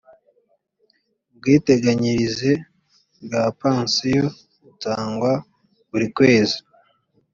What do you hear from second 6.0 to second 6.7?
kwezi